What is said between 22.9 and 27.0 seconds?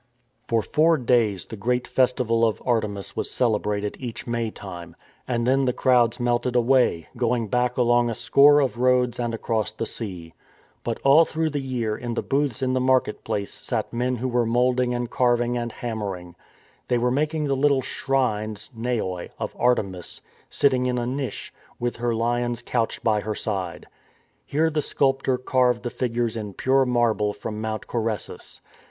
by her side. Here the sculptor carved the figures in pure